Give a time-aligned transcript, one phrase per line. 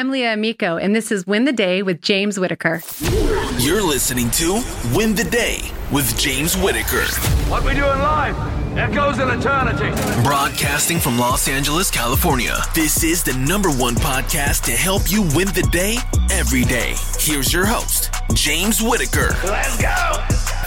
[0.00, 2.80] I'm Leah Amico, and this is Win the Day with James Whitaker.
[3.58, 4.62] You're listening to
[4.94, 5.58] Win the Day
[5.92, 7.02] with James Whitaker.
[7.50, 8.34] What we do in life
[8.78, 9.90] echoes in eternity.
[10.22, 12.56] Broadcasting from Los Angeles, California.
[12.74, 15.98] This is the number one podcast to help you win the day
[16.30, 16.94] every day.
[17.18, 19.36] Here's your host, James Whitaker.
[19.44, 20.59] Let's go.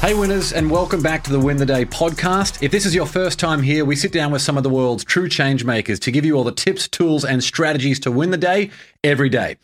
[0.00, 2.62] Hey, winners, and welcome back to the Win the Day podcast.
[2.62, 5.02] If this is your first time here, we sit down with some of the world's
[5.02, 8.36] true change makers to give you all the tips, tools, and strategies to win the
[8.36, 8.70] day
[9.02, 9.56] every day.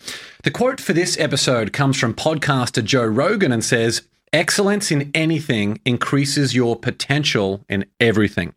[0.42, 4.02] The quote for this episode comes from podcaster Joe Rogan and says,
[4.32, 8.54] Excellence in anything increases your potential in everything.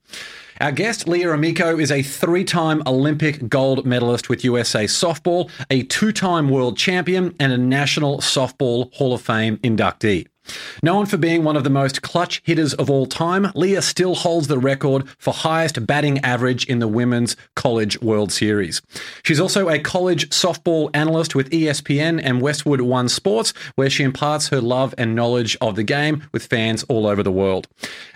[0.59, 5.83] Our guest, Leah Amico, is a three time Olympic gold medalist with USA Softball, a
[5.83, 10.25] two time world champion, and a National Softball Hall of Fame inductee.
[10.81, 14.47] Known for being one of the most clutch hitters of all time, Leah still holds
[14.47, 18.81] the record for highest batting average in the Women's College World Series.
[19.23, 24.49] She's also a college softball analyst with ESPN and Westwood One Sports, where she imparts
[24.49, 27.67] her love and knowledge of the game with fans all over the world.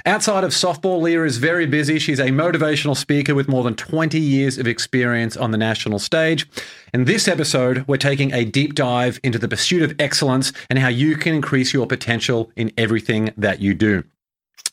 [0.05, 1.99] Outside of softball, Leah is very busy.
[1.99, 6.47] She's a motivational speaker with more than 20 years of experience on the national stage.
[6.93, 10.89] In this episode, we're taking a deep dive into the pursuit of excellence and how
[10.89, 14.03] you can increase your potential in everything that you do.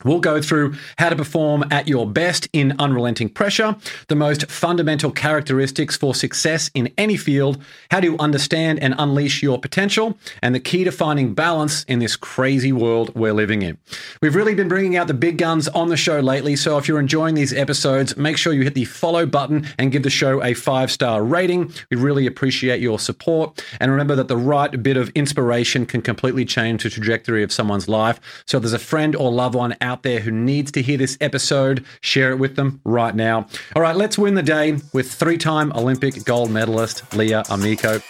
[0.05, 3.75] We'll go through how to perform at your best in unrelenting pressure,
[4.07, 7.61] the most fundamental characteristics for success in any field,
[7.91, 12.15] how to understand and unleash your potential, and the key to finding balance in this
[12.15, 13.77] crazy world we're living in.
[14.23, 17.01] We've really been bringing out the big guns on the show lately, so if you're
[17.01, 20.55] enjoying these episodes, make sure you hit the follow button and give the show a
[20.55, 21.73] five star rating.
[21.91, 23.65] We really appreciate your support.
[23.81, 27.89] And remember that the right bit of inspiration can completely change the trajectory of someone's
[27.89, 28.21] life.
[28.47, 31.17] So if there's a friend or loved one out there who needs to hear this
[31.21, 33.47] episode, share it with them right now.
[33.75, 38.01] All right, let's win the day with three time Olympic gold medalist Leah Amico.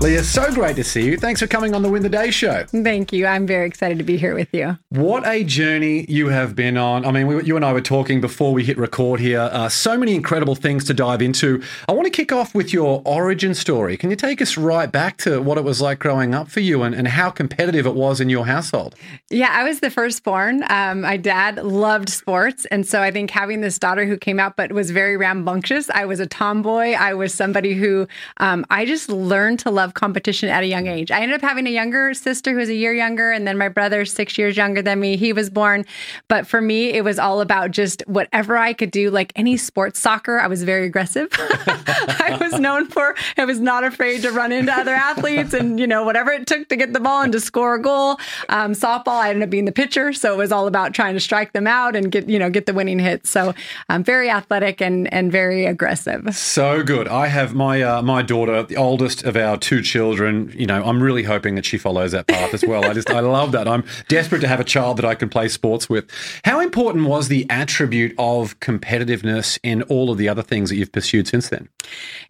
[0.00, 1.16] Leah, so great to see you.
[1.16, 2.64] Thanks for coming on the Win the Day show.
[2.68, 3.26] Thank you.
[3.26, 4.78] I'm very excited to be here with you.
[4.90, 7.04] What a journey you have been on.
[7.04, 9.40] I mean, we, you and I were talking before we hit record here.
[9.40, 11.60] Uh, so many incredible things to dive into.
[11.88, 13.96] I want to kick off with your origin story.
[13.96, 16.84] Can you take us right back to what it was like growing up for you
[16.84, 18.94] and, and how competitive it was in your household?
[19.30, 20.62] Yeah, I was the firstborn.
[20.70, 22.66] Um, my dad loved sports.
[22.66, 26.04] And so I think having this daughter who came out but was very rambunctious, I
[26.04, 26.92] was a tomboy.
[26.92, 28.06] I was somebody who
[28.36, 31.10] um, I just learned to love competition at a young age.
[31.10, 33.68] I ended up having a younger sister who was a year younger, and then my
[33.68, 35.84] brother, six years younger than me, he was born.
[36.28, 40.00] But for me, it was all about just whatever I could do, like any sports
[40.00, 40.38] soccer.
[40.38, 41.28] I was very aggressive.
[41.32, 45.86] I was known for, I was not afraid to run into other athletes and, you
[45.86, 48.18] know, whatever it took to get the ball and to score a goal.
[48.48, 50.12] Um, softball, I ended up being the pitcher.
[50.12, 52.66] So it was all about trying to strike them out and get, you know, get
[52.66, 53.26] the winning hit.
[53.26, 53.54] So
[53.88, 56.34] I'm very athletic and, and very aggressive.
[56.34, 57.08] So good.
[57.08, 60.52] I have my uh, my daughter, the oldest of our two children.
[60.56, 62.84] You know, I'm really hoping that she follows that path as well.
[62.84, 63.68] I just I love that.
[63.68, 66.10] I'm desperate to have a child that I can play sports with.
[66.44, 70.92] How important was the attribute of competitiveness in all of the other things that you've
[70.92, 71.68] pursued since then?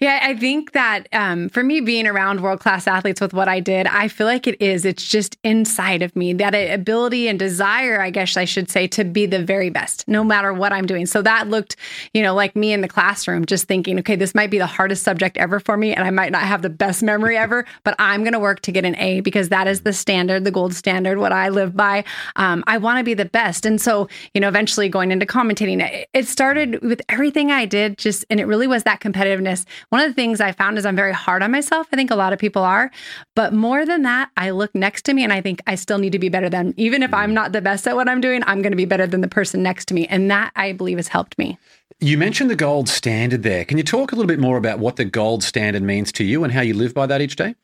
[0.00, 3.60] Yeah, I think that um, for me, being around world class athletes with what I
[3.60, 4.84] did, I feel like it is.
[4.84, 9.04] It's just inside of me that ability and desire, I guess I should say, to
[9.04, 11.06] be the very best, no matter what I'm doing.
[11.06, 11.76] So that looked,
[12.12, 15.02] you know, like me in the classroom, just thinking, okay, this might be the hardest
[15.02, 18.22] subject ever for me, and I might not have the best memory ever, but I'm
[18.22, 21.18] going to work to get an A because that is the standard, the gold standard,
[21.18, 22.04] what I live by.
[22.36, 23.64] Um, I want to be the best.
[23.64, 25.80] And so, you know, eventually going into commentating,
[26.12, 29.64] it, started with everything I did, just, and it really was that competitiveness.
[29.88, 31.86] One of the things I found is I'm very hard on myself.
[31.92, 32.90] I think a lot of people are.
[33.34, 36.12] But more than that, I look next to me and I think I still need
[36.12, 38.60] to be better than, even if I'm not the best at what I'm doing, I'm
[38.62, 40.06] going to be better than the person next to me.
[40.08, 41.58] And that I believe has helped me.
[42.00, 43.64] You mentioned the gold standard there.
[43.64, 46.44] Can you talk a little bit more about what the gold standard means to you
[46.44, 47.56] and how you live by that each day?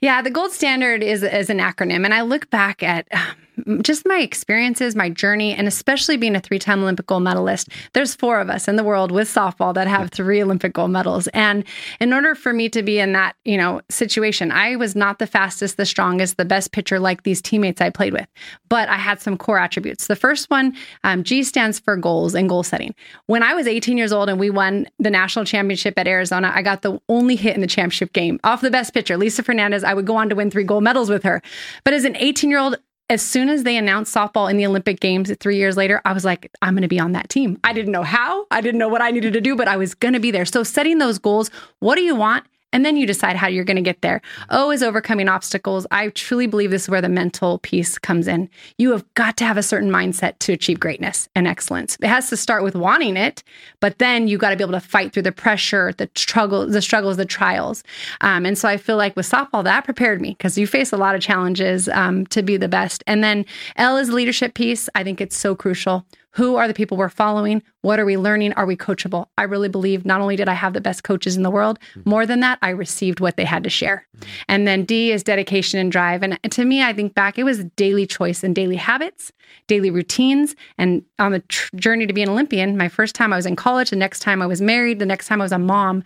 [0.00, 2.06] Yeah, the gold standard is, is an acronym.
[2.06, 3.36] And I look back at um,
[3.82, 7.68] just my experiences, my journey, and especially being a three time Olympic gold medalist.
[7.92, 11.28] There's four of us in the world with softball that have three Olympic gold medals.
[11.28, 11.64] And
[12.00, 15.26] in order for me to be in that, you know, situation, I was not the
[15.26, 18.26] fastest, the strongest, the best pitcher like these teammates I played with,
[18.68, 20.06] but I had some core attributes.
[20.06, 22.94] The first one, um, G stands for goals and goal setting.
[23.26, 26.62] When I was 18 years old and we won the national championship at Arizona, I
[26.62, 29.84] got the only hit in the championship game off the best pitcher, Lisa Fernandez.
[29.84, 31.40] I would go on to win three gold medals with her.
[31.84, 32.76] But as an 18 year old,
[33.10, 36.24] as soon as they announced softball in the Olympic Games three years later, I was
[36.24, 37.58] like, I'm going to be on that team.
[37.62, 39.94] I didn't know how, I didn't know what I needed to do, but I was
[39.94, 40.46] going to be there.
[40.46, 42.46] So setting those goals, what do you want?
[42.74, 44.20] And then you decide how you're going to get there.
[44.50, 45.86] O is overcoming obstacles.
[45.92, 48.50] I truly believe this is where the mental piece comes in.
[48.78, 51.96] You have got to have a certain mindset to achieve greatness and excellence.
[52.02, 53.44] It has to start with wanting it,
[53.78, 56.82] but then you got to be able to fight through the pressure, the struggle, the
[56.82, 57.84] struggles, the trials.
[58.22, 60.96] Um, and so I feel like with softball, that prepared me because you face a
[60.96, 63.04] lot of challenges um, to be the best.
[63.06, 64.88] And then L is leadership piece.
[64.96, 66.04] I think it's so crucial.
[66.34, 67.62] Who are the people we're following?
[67.82, 68.54] What are we learning?
[68.54, 69.26] Are we coachable?
[69.38, 72.08] I really believe not only did I have the best coaches in the world, mm-hmm.
[72.08, 74.06] more than that, I received what they had to share.
[74.16, 74.30] Mm-hmm.
[74.48, 76.22] And then D is dedication and drive.
[76.22, 79.32] And to me, I think back, it was daily choice and daily habits,
[79.68, 80.56] daily routines.
[80.78, 83.54] And on the tr- journey to be an Olympian, my first time I was in
[83.54, 86.02] college, the next time I was married, the next time I was a mom,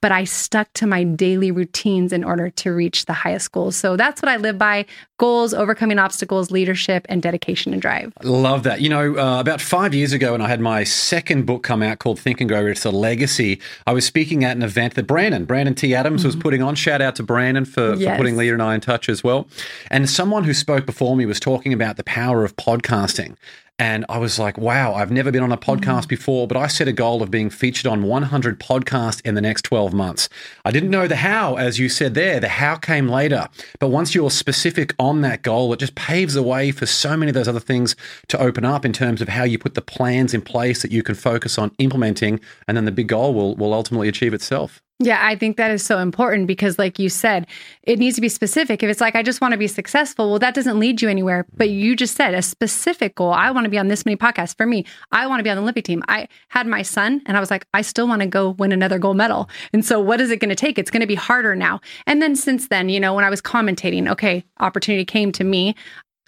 [0.00, 3.74] but I stuck to my daily routines in order to reach the highest goals.
[3.74, 4.86] So that's what I live by
[5.18, 8.12] goals, overcoming obstacles, leadership, and dedication and drive.
[8.22, 8.80] Love that.
[8.80, 11.98] You know, uh, about five years ago, when I had my second book come out
[11.98, 15.46] called Think and Grow It's a Legacy, I was speaking at an event that Brandon,
[15.46, 15.94] Brandon T.
[15.94, 16.28] Adams, mm-hmm.
[16.28, 16.74] was putting on.
[16.74, 18.10] Shout out to Brandon for, yes.
[18.10, 19.48] for putting Leah and I in touch as well.
[19.90, 23.34] And someone who spoke before me was talking about the power of podcasting.
[23.78, 26.08] And I was like, wow, I've never been on a podcast mm.
[26.08, 29.62] before, but I set a goal of being featured on 100 podcasts in the next
[29.62, 30.28] 12 months.
[30.64, 32.38] I didn't know the how, as you said there.
[32.38, 33.48] The how came later.
[33.80, 37.30] But once you're specific on that goal, it just paves the way for so many
[37.30, 37.96] of those other things
[38.28, 41.02] to open up in terms of how you put the plans in place that you
[41.02, 42.40] can focus on implementing.
[42.68, 44.82] And then the big goal will, will ultimately achieve itself.
[44.98, 47.48] Yeah, I think that is so important because, like you said,
[47.82, 48.84] it needs to be specific.
[48.84, 51.44] If it's like, I just want to be successful, well, that doesn't lead you anywhere.
[51.56, 53.32] But you just said a specific goal.
[53.32, 54.56] I want to be on this many podcasts.
[54.56, 56.04] For me, I want to be on the Olympic team.
[56.06, 58.98] I had my son and I was like, I still want to go win another
[58.98, 59.48] gold medal.
[59.72, 60.78] And so, what is it going to take?
[60.78, 61.80] It's going to be harder now.
[62.06, 65.74] And then, since then, you know, when I was commentating, okay, opportunity came to me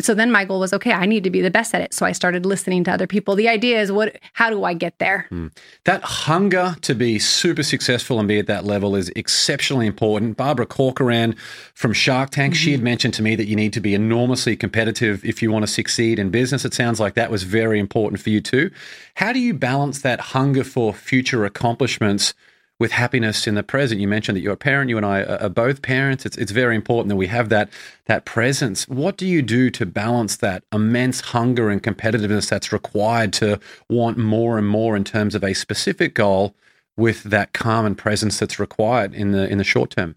[0.00, 2.04] so then my goal was okay i need to be the best at it so
[2.04, 5.26] i started listening to other people the idea is what how do i get there
[5.30, 5.50] mm.
[5.84, 10.66] that hunger to be super successful and be at that level is exceptionally important barbara
[10.66, 11.34] corcoran
[11.74, 12.58] from shark tank mm-hmm.
[12.58, 12.84] she had mm-hmm.
[12.84, 16.18] mentioned to me that you need to be enormously competitive if you want to succeed
[16.18, 18.70] in business it sounds like that was very important for you too
[19.14, 22.34] how do you balance that hunger for future accomplishments
[22.80, 24.00] with happiness in the present.
[24.00, 24.90] You mentioned that you're a parent.
[24.90, 26.26] You and I are both parents.
[26.26, 27.70] It's it's very important that we have that
[28.06, 28.88] that presence.
[28.88, 34.18] What do you do to balance that immense hunger and competitiveness that's required to want
[34.18, 36.54] more and more in terms of a specific goal
[36.96, 40.16] with that calm and presence that's required in the in the short term?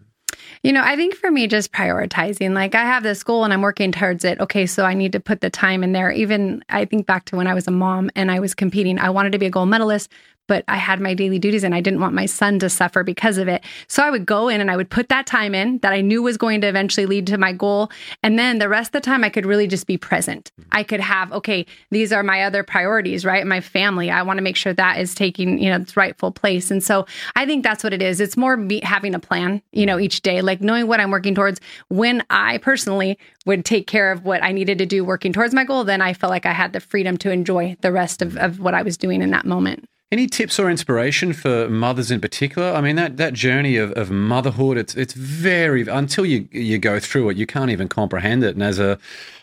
[0.62, 3.62] You know, I think for me, just prioritizing, like I have this goal and I'm
[3.62, 4.40] working towards it.
[4.40, 6.10] Okay, so I need to put the time in there.
[6.10, 9.10] Even I think back to when I was a mom and I was competing, I
[9.10, 10.10] wanted to be a gold medalist,
[10.48, 13.38] but I had my daily duties and I didn't want my son to suffer because
[13.38, 13.62] of it.
[13.86, 16.22] So I would go in and I would put that time in that I knew
[16.22, 17.90] was going to eventually lead to my goal.
[18.22, 20.50] And then the rest of the time, I could really just be present.
[20.60, 20.68] Mm-hmm.
[20.72, 23.46] I could have, okay, these are my other priorities, right?
[23.46, 24.10] My family.
[24.10, 26.70] I want to make sure that is taking, you know, its rightful place.
[26.70, 27.06] And so
[27.36, 28.20] I think that's what it is.
[28.20, 31.34] It's more be having a plan, you know, each day, like knowing what I'm working
[31.34, 31.60] towards.
[31.88, 35.64] When I personally would take care of what I needed to do working towards my
[35.64, 38.44] goal, then I felt like I had the freedom to enjoy the rest of, mm-hmm.
[38.44, 39.88] of what I was doing in that moment.
[40.10, 42.72] Any tips or inspiration for mothers in particular?
[42.72, 46.98] I mean, that, that journey of, of motherhood, it's it's very until you you go
[46.98, 48.54] through it, you can't even comprehend it.
[48.54, 48.98] And as a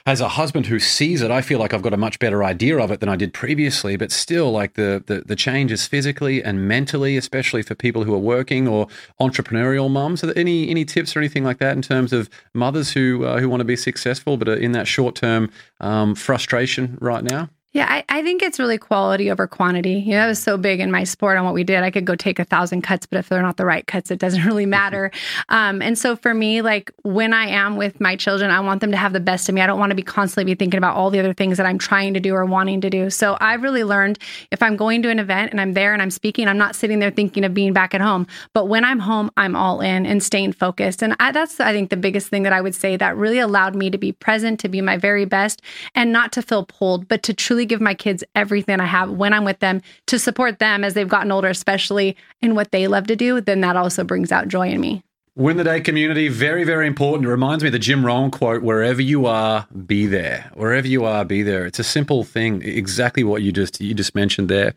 [0.08, 2.80] as a husband who sees it, I feel like I've got a much better idea
[2.80, 3.96] of it than I did previously.
[3.96, 8.26] But still, like the the, the changes physically and mentally, especially for people who are
[8.36, 8.88] working or
[9.22, 10.24] entrepreneurial mums.
[10.24, 13.40] Are there any any tips or anything like that in terms of mothers who uh,
[13.40, 17.50] who want to be successful but are in that short term um, frustration right now?
[17.76, 19.96] Yeah, I, I, think it's really quality over quantity.
[19.96, 21.84] You know, that was so big in my sport on what we did.
[21.84, 24.18] I could go take a thousand cuts, but if they're not the right cuts, it
[24.18, 25.12] doesn't really matter.
[25.50, 28.92] Um, and so for me, like when I am with my children, I want them
[28.92, 29.60] to have the best of me.
[29.60, 31.78] I don't want to be constantly be thinking about all the other things that I'm
[31.78, 33.10] trying to do or wanting to do.
[33.10, 34.20] So I've really learned
[34.52, 37.00] if I'm going to an event and I'm there and I'm speaking, I'm not sitting
[37.00, 38.26] there thinking of being back at home.
[38.54, 41.04] But when I'm home, I'm all in and staying focused.
[41.04, 43.76] And I, that's, I think, the biggest thing that I would say that really allowed
[43.76, 45.62] me to be present, to be my very best,
[45.94, 49.34] and not to feel pulled, but to truly give my kids everything I have when
[49.34, 53.08] I'm with them to support them as they've gotten older, especially in what they love
[53.08, 55.04] to do, then that also brings out joy in me.
[55.38, 57.26] Win the day community, very, very important.
[57.26, 60.50] It reminds me of the Jim Rohn quote wherever you are, be there.
[60.54, 61.66] Wherever you are, be there.
[61.66, 64.74] It's a simple thing, exactly what you just you just mentioned there.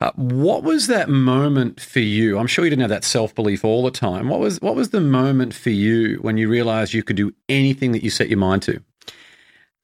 [0.00, 2.40] Uh, what was that moment for you?
[2.40, 4.28] I'm sure you didn't have that self belief all the time.
[4.28, 7.92] What was what was the moment for you when you realized you could do anything
[7.92, 8.82] that you set your mind to?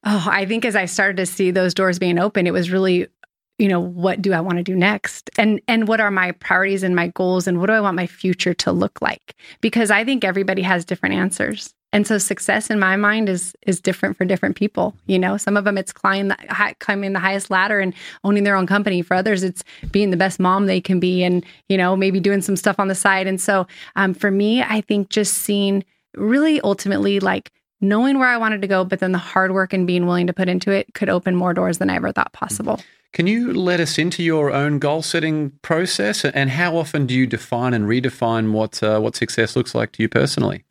[0.09, 3.07] Oh, I think as I started to see those doors being open, it was really,
[3.59, 5.29] you know, what do I want to do next?
[5.37, 8.07] And and what are my priorities and my goals and what do I want my
[8.07, 9.35] future to look like?
[9.59, 11.73] Because I think everybody has different answers.
[11.91, 14.95] And so success in my mind is is different for different people.
[15.07, 18.55] You know, some of them it's climbing the, climbing the highest ladder and owning their
[18.55, 19.01] own company.
[19.01, 22.41] For others, it's being the best mom they can be, and you know, maybe doing
[22.41, 23.27] some stuff on the side.
[23.27, 25.83] And so, um, for me, I think just seeing
[26.15, 29.85] really ultimately like knowing where I wanted to go, but then the hard work and
[29.85, 32.79] being willing to put into it could open more doors than I ever thought possible.
[33.13, 37.25] Can you let us into your own goal setting process, and how often do you
[37.25, 40.63] define and redefine what uh, what success looks like to you personally?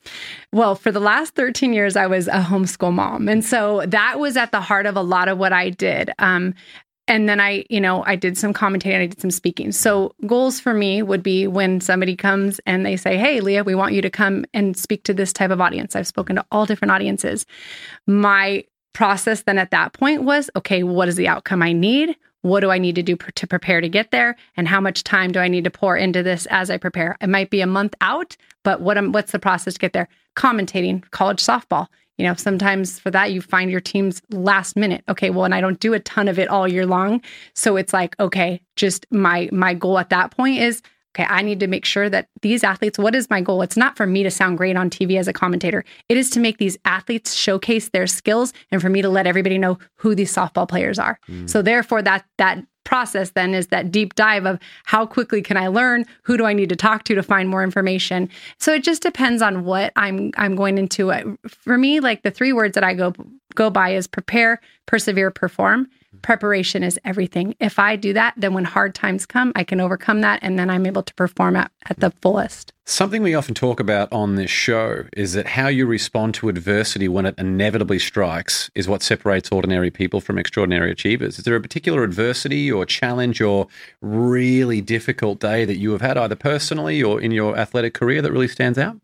[0.52, 4.36] Well, for the last 13 years, I was a homeschool mom, and so that was
[4.36, 6.10] at the heart of a lot of what I did.
[6.18, 6.54] Um,
[7.08, 9.72] and then I, you know, I did some commentating, I did some speaking.
[9.72, 13.75] So goals for me would be when somebody comes and they say, "Hey, Leah, we
[13.75, 16.66] want you to come and speak to this type of audience." I've spoken to all
[16.66, 17.46] different audiences.
[18.06, 18.64] My
[18.96, 22.16] process then at that point was, okay, what is the outcome I need?
[22.40, 24.36] What do I need to do to prepare to get there?
[24.56, 27.16] And how much time do I need to pour into this as I prepare?
[27.20, 30.08] It might be a month out, but what am, what's the process to get there?
[30.34, 31.88] Commentating college softball.
[32.18, 35.04] You know, sometimes for that you find your team's last minute.
[35.08, 37.23] Okay, well, and I don't do a ton of it all year long,
[37.54, 40.82] so it's like, okay, just my my goal at that point is
[41.16, 43.62] okay, I need to make sure that these athletes, what is my goal?
[43.62, 45.85] It's not for me to sound great on TV as a commentator.
[46.08, 49.56] It is to make these athletes showcase their skills and for me to let everybody
[49.56, 51.18] know who these softball players are.
[51.28, 51.49] Mm.
[51.49, 55.66] So therefore that that process then is that deep dive of how quickly can I
[55.68, 56.04] learn?
[56.23, 58.28] Who do I need to talk to to find more information?
[58.58, 61.37] So it just depends on what I'm I'm going into.
[61.49, 63.14] For me, like the three words that I go
[63.54, 65.88] go by is prepare, persevere, perform
[66.23, 67.54] preparation is everything.
[67.61, 70.70] If I do that, then when hard times come, I can overcome that and then
[70.70, 72.73] I'm able to perform at, at the fullest.
[72.85, 77.08] Something we often talk about on this show is that how you respond to adversity
[77.08, 81.38] when it inevitably strikes is what separates ordinary people from extraordinary achievers.
[81.38, 83.66] Is there a particular adversity or challenge or
[84.00, 88.30] really difficult day that you have had either personally or in your athletic career that
[88.30, 88.96] really stands out?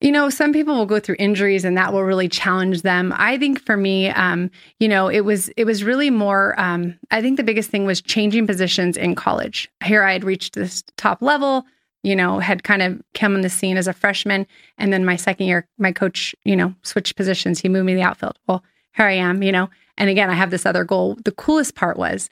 [0.00, 3.12] You know, some people will go through injuries and that will really challenge them.
[3.16, 6.58] I think for me, um, you know, it was it was really more.
[6.58, 9.70] Um, I think the biggest thing was changing positions in college.
[9.84, 11.66] Here, I had reached this top level.
[12.02, 14.46] You know, had kind of come on the scene as a freshman,
[14.78, 17.60] and then my second year, my coach, you know, switched positions.
[17.60, 18.38] He moved me to the outfield.
[18.46, 18.64] Well,
[18.94, 19.42] here I am.
[19.42, 21.18] You know, and again, I have this other goal.
[21.22, 22.30] The coolest part was,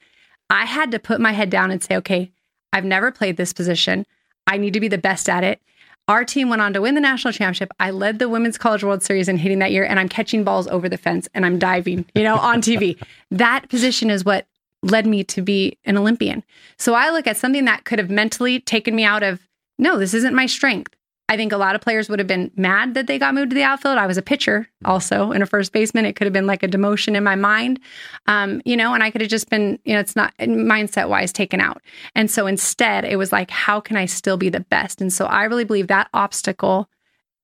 [0.48, 2.32] I had to put my head down and say, okay,
[2.72, 4.06] I've never played this position.
[4.46, 5.60] I need to be the best at it.
[6.08, 7.70] Our team went on to win the national championship.
[7.78, 10.66] I led the Women's College World Series in hitting that year, and I'm catching balls
[10.66, 13.00] over the fence and I'm diving, you know, on TV.
[13.30, 14.46] that position is what
[14.82, 16.42] led me to be an Olympian.
[16.78, 19.46] So I look at something that could have mentally taken me out of,
[19.78, 20.94] no, this isn't my strength.
[21.30, 23.54] I think a lot of players would have been mad that they got moved to
[23.54, 23.98] the outfield.
[23.98, 26.06] I was a pitcher also and a first baseman.
[26.06, 27.80] It could have been like a demotion in my mind,
[28.26, 31.32] um, you know, and I could have just been, you know, it's not mindset wise
[31.32, 31.82] taken out.
[32.14, 35.00] And so instead, it was like, how can I still be the best?
[35.00, 36.88] And so I really believe that obstacle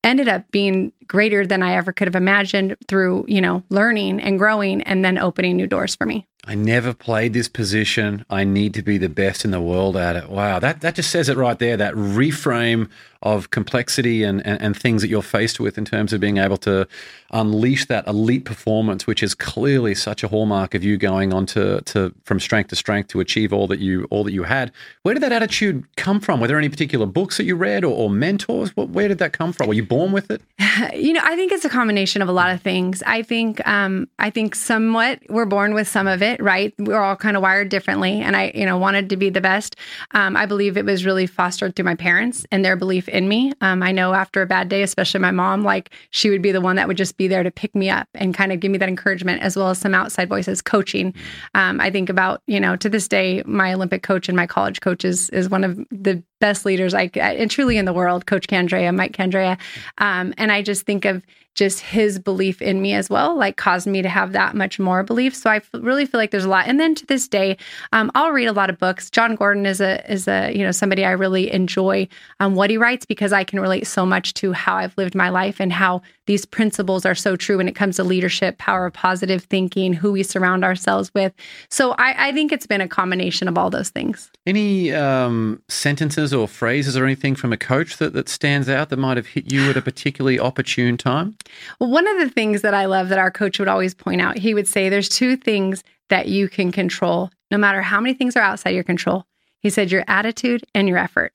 [0.03, 4.39] ended up being greater than I ever could have imagined through, you know, learning and
[4.39, 6.27] growing and then opening new doors for me.
[6.47, 8.25] I never played this position.
[8.29, 10.29] I need to be the best in the world at it.
[10.29, 11.77] Wow, that, that just says it right there.
[11.77, 12.91] That reframe
[13.23, 16.59] of complexity and, and, and, things that you're faced with in terms of being able
[16.59, 16.87] to
[17.31, 21.81] unleash that elite performance, which is clearly such a hallmark of you going on to,
[21.83, 24.71] to from strength to strength to achieve all that you all that you had.
[25.03, 26.39] Where did that attitude come from?
[26.39, 28.77] Were there any particular books that you read or, or mentors?
[28.77, 29.69] What, where did that come from?
[29.69, 30.43] Were you born with it?
[30.95, 33.03] You know, I think it's a combination of a lot of things.
[33.07, 36.73] I think um, I think somewhat we're born with some of it, right?
[36.79, 39.77] We're all kind of wired differently, and I, you know, wanted to be the best.
[40.13, 43.53] Um, I believe it was really fostered through my parents and their belief in me.
[43.61, 46.61] Um, I know after a bad day, especially my mom, like she would be the
[46.61, 48.79] one that would just be there to pick me up and kind of give me
[48.79, 51.15] that encouragement, as well as some outside voices coaching.
[51.55, 54.81] Um, I think about, you know, to this day, my Olympic coach and my college
[54.81, 58.49] coach is, is one of the best leaders I and truly in the world, Coach
[58.49, 59.59] Candrea, Mike Candrea.
[59.97, 61.23] Um, and I just think of
[61.55, 65.03] just his belief in me as well, like caused me to have that much more
[65.03, 65.35] belief.
[65.35, 66.67] So I f- really feel like there's a lot.
[66.67, 67.57] And then to this day,
[67.93, 69.11] um, I'll read a lot of books.
[69.11, 72.09] Jon Gordon is a is a you know somebody I really enjoy
[72.41, 75.29] um, what he writes because I can relate so much to how I've lived my
[75.29, 78.95] life and how these principles are so true when it comes to leadership, power of
[78.95, 81.33] positive thinking, who we surround ourselves with.
[81.69, 84.31] So I, I think it's been a combination of all those things.
[84.47, 88.97] Any um, sentences or phrases or anything from a coach that, that stands out that
[88.97, 91.37] might have hit you at a particularly opportune time?
[91.79, 94.39] Well, one of the things that I love that our coach would always point out,
[94.39, 98.37] he would say, there's two things that you can control, no matter how many things
[98.37, 99.27] are outside your control.
[99.61, 101.33] He said, your attitude and your effort.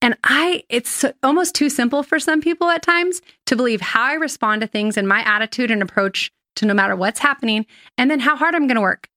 [0.00, 4.14] And I, it's almost too simple for some people at times to believe how I
[4.14, 7.64] respond to things and my attitude and approach to no matter what's happening,
[7.96, 9.08] and then how hard I'm going to work.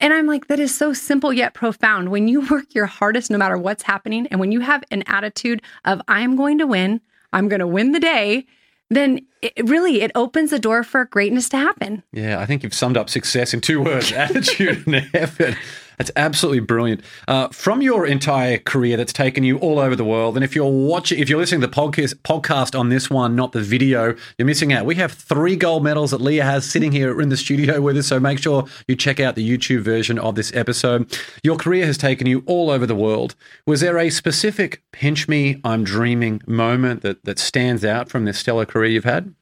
[0.00, 2.08] And I'm like, that is so simple yet profound.
[2.08, 5.62] When you work your hardest, no matter what's happening, and when you have an attitude
[5.84, 7.00] of, I'm going to win,
[7.32, 8.46] I'm going to win the day,
[8.96, 12.02] then it really it opens the door for greatness to happen.
[12.12, 15.56] Yeah, I think you've summed up success in two words: attitude and effort.
[16.02, 17.00] That's absolutely brilliant.
[17.28, 20.34] Uh, from your entire career, that's taken you all over the world.
[20.34, 23.52] And if you're watching, if you're listening to the podcast podcast on this one, not
[23.52, 24.84] the video, you're missing out.
[24.84, 28.08] We have three gold medals that Leah has sitting here in the studio with us.
[28.08, 31.16] So make sure you check out the YouTube version of this episode.
[31.44, 33.36] Your career has taken you all over the world.
[33.64, 38.40] Was there a specific pinch me, I'm dreaming moment that that stands out from this
[38.40, 39.32] stellar career you've had?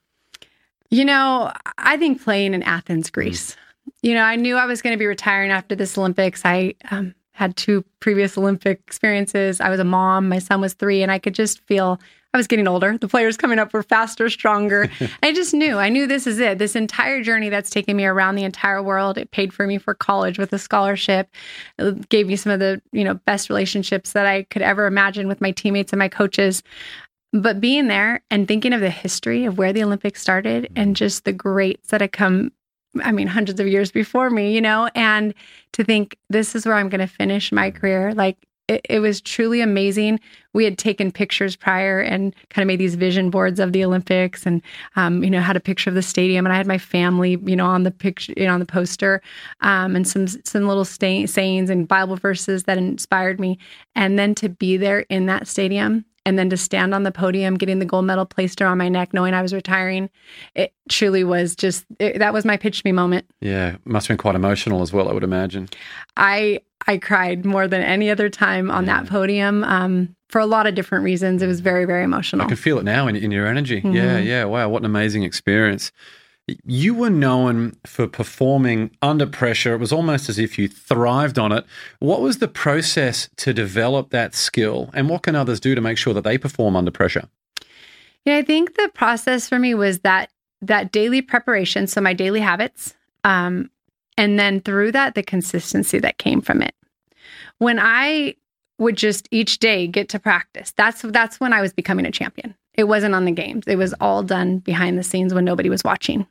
[0.91, 3.57] You know, I think playing in Athens, Greece.
[4.03, 6.43] You know, I knew I was going to be retiring after this Olympics.
[6.45, 9.61] I um, had two previous Olympic experiences.
[9.61, 10.29] I was a mom.
[10.29, 12.01] My son was three, and I could just feel
[12.33, 12.97] I was getting older.
[12.97, 14.89] The players coming up were faster, stronger.
[15.23, 15.79] I just knew.
[15.79, 16.59] I knew this is it.
[16.59, 19.19] This entire journey that's taken me around the entire world.
[19.19, 21.29] It paid for me for college with a scholarship.
[21.79, 25.27] It gave me some of the you know best relationships that I could ever imagine
[25.27, 26.63] with my teammates and my coaches.
[27.33, 31.25] But being there and thinking of the history of where the Olympics started and just
[31.25, 32.53] the greats that had come
[33.03, 35.35] I mean, hundreds of years before me, you know, and
[35.73, 38.13] to think this is where I'm going to finish my career.
[38.15, 38.37] Like
[38.71, 40.21] it, it, was truly amazing.
[40.53, 44.47] We had taken pictures prior and kind of made these vision boards of the Olympics
[44.47, 44.63] and,
[44.95, 47.57] um, you know, had a picture of the stadium and I had my family, you
[47.57, 49.23] know, on the picture, you know, on the poster
[49.61, 53.59] um, and some, some little sayings and Bible verses that inspired me.
[53.97, 57.57] And then to be there in that stadium and then to stand on the podium
[57.57, 60.11] getting the gold medal placed around my neck knowing i was retiring
[60.55, 63.27] it truly was just it, that was my pitch me moment.
[63.41, 65.69] Yeah must have been quite emotional as well i would imagine.
[66.17, 69.01] I i cried more than any other time on yeah.
[69.01, 71.43] that podium um, for a lot of different reasons.
[71.43, 72.45] It was very very emotional.
[72.45, 73.79] I can feel it now in, in your energy.
[73.79, 73.95] Mm-hmm.
[73.95, 75.93] yeah yeah wow what an amazing experience
[76.65, 79.75] you were known for performing under pressure.
[79.75, 81.65] It was almost as if you thrived on it.
[81.99, 85.99] What was the process to develop that skill, and what can others do to make
[85.99, 87.29] sure that they perform under pressure?
[88.25, 90.31] Yeah, I think the process for me was that
[90.63, 93.71] that daily preparation, so my daily habits, um,
[94.19, 96.75] and then through that, the consistency that came from it.
[97.59, 98.35] When I
[98.79, 102.55] would just each day get to practice, that's that's when I was becoming a champion.
[102.75, 103.65] It wasn't on the games.
[103.67, 106.27] It was all done behind the scenes when nobody was watching.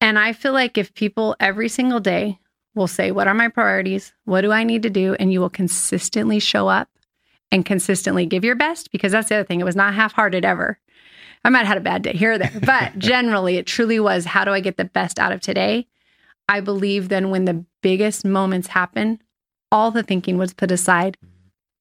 [0.00, 2.38] And I feel like if people every single day
[2.74, 4.12] will say, What are my priorities?
[4.24, 5.14] What do I need to do?
[5.18, 6.88] And you will consistently show up
[7.52, 9.60] and consistently give your best, because that's the other thing.
[9.60, 10.78] It was not half hearted ever.
[11.44, 14.24] I might have had a bad day here or there, but generally it truly was
[14.24, 15.86] how do I get the best out of today?
[16.48, 19.20] I believe then when the biggest moments happen,
[19.72, 21.16] all the thinking was put aside.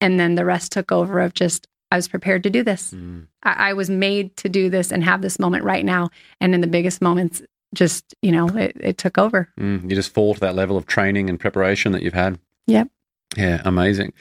[0.02, 2.94] And then the rest took over of just, I was prepared to do this.
[2.94, 3.28] Mm.
[3.44, 6.10] I, I, was made to do this and have this moment right now.
[6.40, 7.42] And in the biggest moments,
[7.74, 9.50] just you know it, it took over.
[9.60, 12.40] Mm, you just fall to that level of training and preparation that you've had.
[12.68, 12.90] Yep
[13.38, 14.12] yeah amazing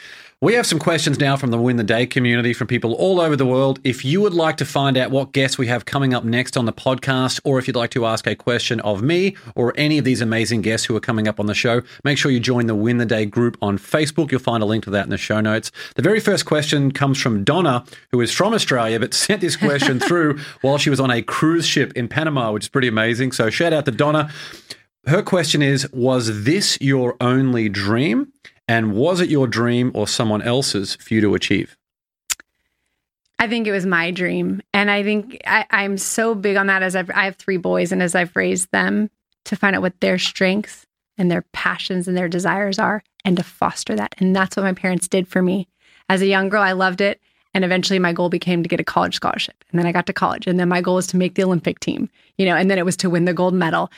[0.40, 3.34] we have some questions now from the Win the Day community from people all over
[3.34, 3.80] the world.
[3.82, 6.64] If you would like to find out what guests we have coming up next on
[6.64, 10.04] the podcast, or if you'd like to ask a question of me or any of
[10.04, 12.76] these amazing guests who are coming up on the show, make sure you join the
[12.76, 14.30] Win the Day group on Facebook.
[14.30, 15.72] You'll find a link to that in the show notes.
[15.96, 19.98] The very first question comes from Donna, who is from Australia, but sent this question
[20.08, 23.32] through while she was on a cruise ship in Panama, which is pretty amazing.
[23.32, 24.30] So shout out to Donna.
[25.04, 28.32] Her question is Was this your only dream?
[28.68, 31.76] And was it your dream or someone else's for you to achieve?
[33.38, 34.60] I think it was my dream.
[34.74, 37.92] And I think I, am so big on that as I've, I have three boys
[37.92, 39.10] and as I've raised them
[39.44, 43.42] to find out what their strengths and their passions and their desires are and to
[43.42, 44.14] foster that.
[44.18, 45.68] And that's what my parents did for me.
[46.08, 47.20] As a young girl, I loved it.
[47.54, 49.64] And eventually my goal became to get a college scholarship.
[49.70, 50.46] And then I got to college.
[50.46, 52.84] And then my goal was to make the Olympic team, you know, and then it
[52.84, 53.90] was to win the gold medal.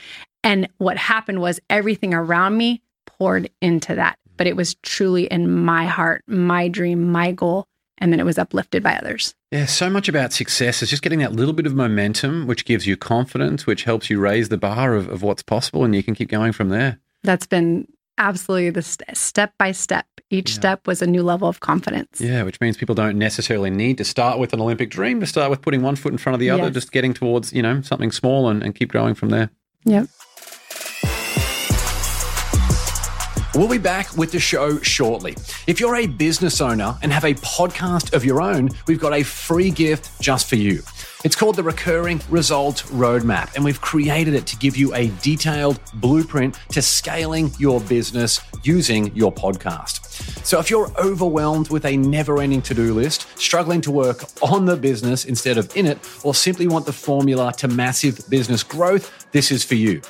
[0.45, 5.51] And what happened was everything around me poured into that but it was truly in
[5.51, 7.67] my heart, my dream, my goal.
[7.99, 9.35] And then it was uplifted by others.
[9.51, 12.87] Yeah, so much about success is just getting that little bit of momentum, which gives
[12.87, 16.15] you confidence, which helps you raise the bar of, of what's possible, and you can
[16.15, 16.99] keep going from there.
[17.23, 20.07] That's been absolutely the st- step by step.
[20.31, 20.55] Each yeah.
[20.55, 22.19] step was a new level of confidence.
[22.19, 25.51] Yeah, which means people don't necessarily need to start with an Olympic dream, to start
[25.51, 26.73] with putting one foot in front of the other, yes.
[26.73, 29.51] just getting towards, you know, something small and, and keep growing from there.
[29.85, 30.09] Yep.
[33.53, 35.37] We'll be back with the show shortly.
[35.67, 39.25] If you're a business owner and have a podcast of your own, we've got a
[39.25, 40.83] free gift just for you.
[41.25, 45.81] It's called the Recurring Results Roadmap, and we've created it to give you a detailed
[45.95, 50.07] blueprint to scaling your business using your podcast.
[50.47, 54.65] So, if you're overwhelmed with a never ending to do list, struggling to work on
[54.65, 59.29] the business instead of in it, or simply want the formula to massive business growth,
[59.33, 60.01] this is for you.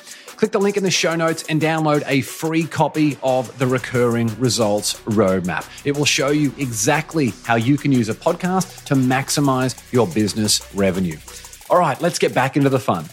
[0.41, 4.27] Click the link in the show notes and download a free copy of the Recurring
[4.39, 5.69] Results Roadmap.
[5.85, 10.67] It will show you exactly how you can use a podcast to maximize your business
[10.73, 11.17] revenue.
[11.69, 13.05] All right, let's get back into the fun.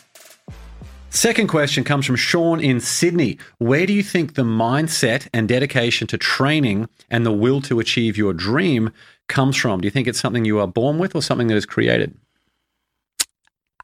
[1.11, 3.37] Second question comes from Sean in Sydney.
[3.59, 8.17] Where do you think the mindset and dedication to training and the will to achieve
[8.17, 8.91] your dream
[9.27, 9.83] comes from?
[9.83, 12.17] Do you think it's something you are born with or something that is created?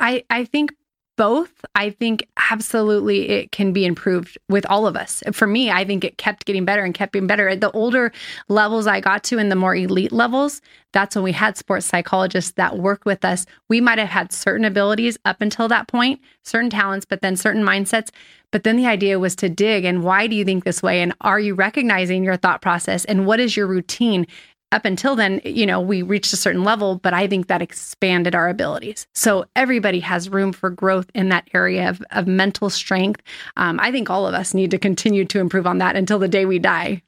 [0.01, 0.73] I, I think
[1.17, 1.65] both.
[1.75, 5.23] I think absolutely it can be improved with all of us.
[5.33, 7.49] For me, I think it kept getting better and kept getting better.
[7.49, 8.13] At The older
[8.49, 10.61] levels I got to and the more elite levels,
[10.93, 13.47] that's when we had sports psychologists that worked with us.
[13.69, 17.65] We might have had certain abilities up until that point, certain talents, but then certain
[17.65, 18.11] mindsets.
[18.51, 21.03] But then the idea was to dig and why do you think this way?
[21.03, 23.05] And are you recognizing your thought process?
[23.05, 24.27] And what is your routine?
[24.75, 28.35] Up until then, you know, we reached a certain level, but I think that expanded
[28.35, 29.07] our abilities.
[29.15, 33.23] So everybody has room for growth in that area of, of mental strength.
[33.57, 36.29] Um, I think all of us need to continue to improve on that until the
[36.29, 37.03] day we die.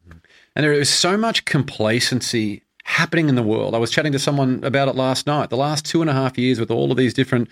[0.54, 3.74] And there is so much complacency happening in the world.
[3.74, 5.50] I was chatting to someone about it last night.
[5.50, 7.48] The last two and a half years with all of these different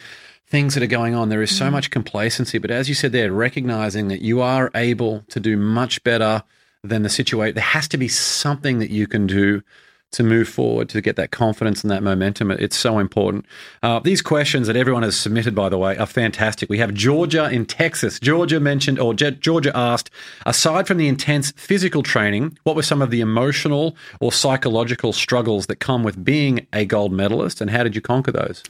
[0.46, 1.72] things that are going on, there is so mm.
[1.72, 2.58] much complacency.
[2.58, 6.44] But as you said there, recognizing that you are able to do much better
[6.84, 9.62] than the situation, there has to be something that you can do
[10.14, 12.50] to move forward, to get that confidence and that momentum.
[12.50, 13.46] It's so important.
[13.82, 16.68] Uh, these questions that everyone has submitted, by the way, are fantastic.
[16.70, 18.18] We have Georgia in Texas.
[18.20, 20.10] Georgia mentioned, or Georgia asked,
[20.46, 25.66] aside from the intense physical training, what were some of the emotional or psychological struggles
[25.66, 28.62] that come with being a gold medalist, and how did you conquer those?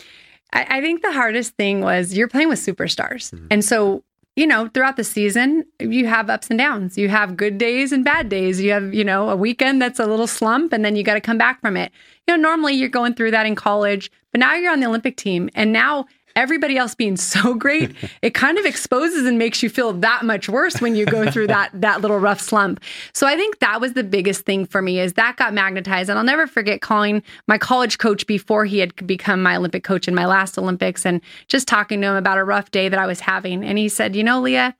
[0.54, 3.32] I, think the hardest thing was you're playing with superstars.
[3.32, 3.48] Mm-hmm.
[3.50, 4.04] And so
[4.36, 6.98] you know, throughout the season, you have ups and downs.
[6.98, 8.60] You have good days and bad days.
[8.60, 11.20] You have, you know, a weekend that's a little slump and then you got to
[11.20, 11.92] come back from it.
[12.26, 15.16] You know, normally you're going through that in college, but now you're on the Olympic
[15.16, 19.68] team and now everybody else being so great, it kind of exposes and makes you
[19.68, 22.80] feel that much worse when you go through that that little rough slump.
[23.12, 26.10] So I think that was the biggest thing for me is that got magnetized.
[26.10, 30.08] And I'll never forget calling my college coach before he had become my Olympic coach
[30.08, 33.06] in my last Olympics and just talking to him about a rough day that I
[33.06, 33.64] was having.
[33.64, 34.74] And he said, "You know, Leah,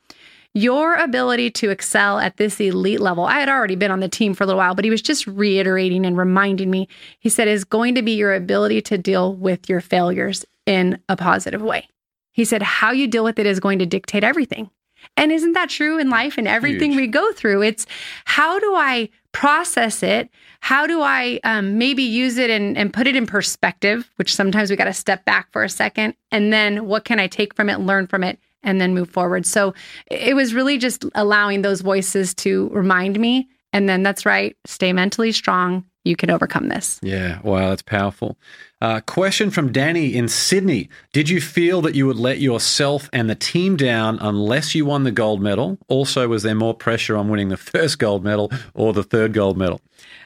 [0.54, 4.34] your ability to excel at this elite level, I had already been on the team
[4.34, 6.88] for a little while, but he was just reiterating and reminding me.
[7.18, 11.16] He said, is going to be your ability to deal with your failures in a
[11.16, 11.88] positive way.
[12.32, 14.70] He said, How you deal with it is going to dictate everything.
[15.16, 17.00] And isn't that true in life and everything Huge.
[17.00, 17.62] we go through?
[17.62, 17.86] It's
[18.24, 20.30] how do I process it?
[20.60, 24.70] How do I um, maybe use it and, and put it in perspective, which sometimes
[24.70, 26.14] we got to step back for a second.
[26.30, 29.44] And then what can I take from it, learn from it, and then move forward?
[29.46, 29.74] So
[30.10, 33.48] it was really just allowing those voices to remind me.
[33.72, 37.00] And then that's right, stay mentally strong, you can overcome this.
[37.02, 38.36] Yeah, wow, that's powerful.
[38.80, 43.30] Uh, question from Danny in Sydney Did you feel that you would let yourself and
[43.30, 45.78] the team down unless you won the gold medal?
[45.88, 49.56] Also, was there more pressure on winning the first gold medal or the third gold
[49.56, 49.80] medal?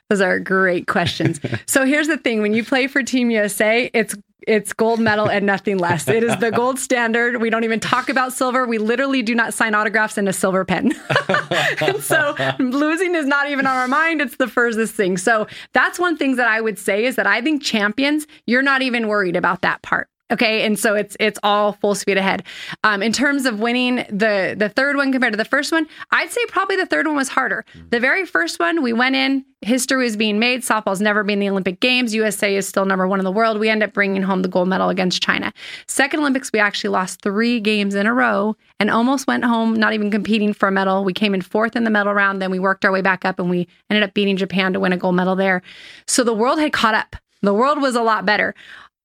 [0.08, 1.40] Those are great questions.
[1.66, 5.44] so here's the thing when you play for Team USA, it's it's gold medal and
[5.44, 6.08] nothing less.
[6.08, 7.40] It is the gold standard.
[7.40, 8.66] We don't even talk about silver.
[8.66, 10.94] We literally do not sign autographs in a silver pen.
[11.80, 14.20] and so losing is not even on our mind.
[14.20, 15.16] It's the furthest thing.
[15.16, 18.82] So that's one thing that I would say is that I think champions, you're not
[18.82, 20.08] even worried about that part.
[20.30, 22.42] Okay, and so it's it's all full speed ahead.
[22.84, 26.30] Um, in terms of winning the the third one compared to the first one, I'd
[26.30, 27.64] say probably the third one was harder.
[27.74, 27.90] Mm.
[27.90, 30.60] The very first one, we went in, history was being made.
[30.60, 32.14] Softball's never been in the Olympic Games.
[32.14, 33.58] USA is still number one in the world.
[33.58, 35.52] We end up bringing home the gold medal against China.
[35.86, 39.94] Second Olympics, we actually lost three games in a row and almost went home, not
[39.94, 41.04] even competing for a medal.
[41.04, 42.42] We came in fourth in the medal round.
[42.42, 44.92] Then we worked our way back up and we ended up beating Japan to win
[44.92, 45.62] a gold medal there.
[46.06, 47.16] So the world had caught up.
[47.40, 48.54] The world was a lot better.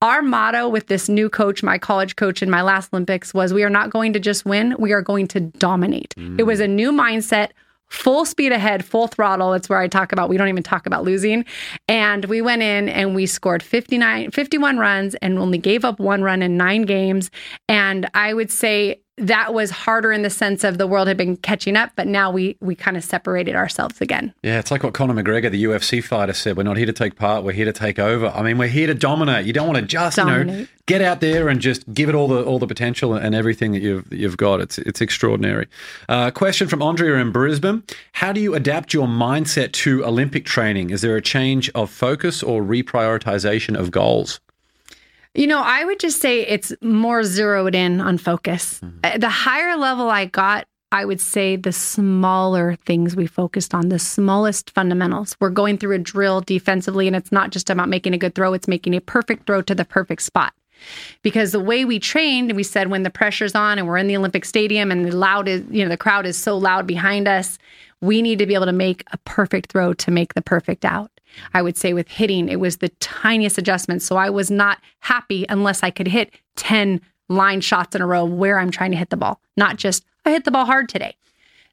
[0.04, 3.64] Our motto with this new coach, my college coach in my last Olympics, was we
[3.64, 6.14] are not going to just win, we are going to dominate.
[6.18, 6.38] Mm.
[6.38, 7.52] It was a new mindset,
[7.88, 9.52] full speed ahead, full throttle.
[9.52, 11.46] That's where I talk about we don't even talk about losing.
[11.88, 16.22] And we went in and we scored 59 51 runs and only gave up one
[16.22, 17.32] run in 9 games.
[17.70, 21.38] And I would say that was harder in the sense of the world had been
[21.38, 24.34] catching up, but now we we kind of separated ourselves again.
[24.44, 27.16] Yeah, it's like what Conor McGregor, the UFC fighter, said: "We're not here to take
[27.16, 29.46] part; we're here to take over." I mean, we're here to dominate.
[29.46, 30.48] You don't want to just dominate.
[30.48, 33.34] you know get out there and just give it all the all the potential and
[33.34, 34.60] everything that you've you've got.
[34.62, 35.68] It's it's extraordinary.
[36.10, 40.90] Uh, question from Andrea in Brisbane: How do you adapt your mindset to Olympic training?
[40.90, 44.40] Is there a change of focus or reprioritization of goals?
[45.36, 48.80] You know, I would just say it's more zeroed in on focus.
[48.80, 49.20] Mm-hmm.
[49.20, 53.98] The higher level I got, I would say the smaller things we focused on, the
[53.98, 55.36] smallest fundamentals.
[55.40, 58.54] We're going through a drill defensively, and it's not just about making a good throw,
[58.54, 60.54] it's making a perfect throw to the perfect spot.
[61.24, 64.18] Because the way we trained, we said when the pressure's on and we're in the
[64.18, 67.58] Olympic Stadium and the loud is, you know, the crowd is so loud behind us,
[68.02, 71.10] we need to be able to make a perfect throw to make the perfect out.
[71.54, 74.06] I would say with hitting, it was the tiniest adjustments.
[74.06, 78.26] So I was not happy unless I could hit 10 line shots in a row
[78.26, 81.16] where I'm trying to hit the ball, not just I hit the ball hard today.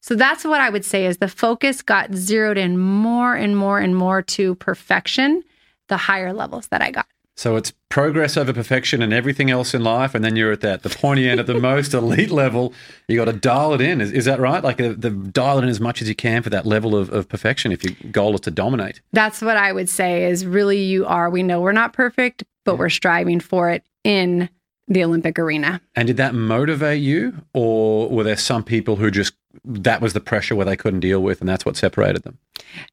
[0.00, 3.78] So that's what I would say is the focus got zeroed in more and more
[3.78, 5.42] and more to perfection,
[5.88, 7.06] the higher levels that I got.
[7.40, 10.82] So it's progress over perfection and everything else in life, and then you're at that
[10.82, 12.74] the pointy end at the most elite level.
[13.08, 14.02] You got to dial it in.
[14.02, 14.62] Is, is that right?
[14.62, 17.08] Like the, the dial it in as much as you can for that level of,
[17.08, 17.72] of perfection.
[17.72, 21.30] If your goal is to dominate, That's what I would say is really you are.
[21.30, 24.50] We know we're not perfect, but we're striving for it in
[24.86, 25.80] the Olympic arena.
[25.96, 29.32] and did that motivate you, or were there some people who just
[29.64, 32.36] that was the pressure where they couldn't deal with, and that's what separated them?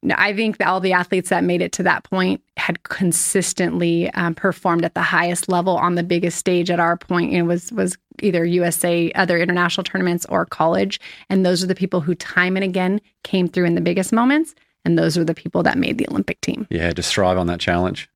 [0.02, 4.10] No, I think that all the athletes that made it to that point had consistently
[4.10, 7.32] um, performed at the highest level on the biggest stage at our point.
[7.32, 11.00] It was was either USA, other international tournaments, or college,
[11.30, 14.54] and those are the people who time and again came through in the biggest moments,
[14.84, 16.66] and those are the people that made the Olympic team.
[16.70, 18.08] Yeah, just thrive on that challenge.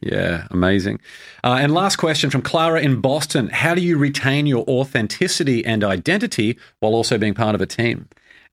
[0.00, 1.00] Yeah, amazing.
[1.42, 5.82] Uh, and last question from Clara in Boston: How do you retain your authenticity and
[5.82, 8.08] identity while also being part of a team?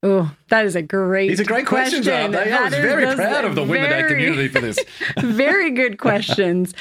[0.06, 1.28] Oh, that is a great.
[1.28, 2.52] These are great questions, aren't they?
[2.52, 4.78] I was very proud of the Day very- community for this.
[5.18, 6.74] Very good questions.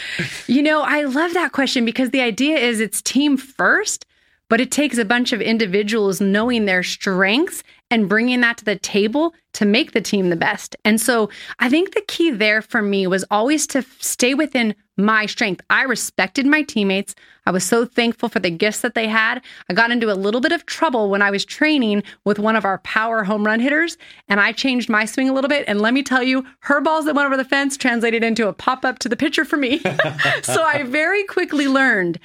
[0.48, 4.06] you know, I love that question because the idea is it's team first,
[4.50, 8.76] but it takes a bunch of individuals knowing their strengths and bringing that to the
[8.76, 10.76] table to make the team the best.
[10.84, 15.28] And so I think the key there for me was always to stay within my
[15.28, 15.62] strength.
[15.70, 17.16] I respected my teammates.
[17.46, 19.42] I was so thankful for the gifts that they had.
[19.70, 22.66] I got into a little bit of trouble when I was training with one of
[22.66, 23.98] our power home run hitters,
[24.30, 25.66] and I changed my swing a little bit.
[25.68, 28.54] And let me tell you, her balls that went over the fence translated into a
[28.54, 29.80] pop up to the pitcher for me.
[30.44, 32.20] so I very quickly learned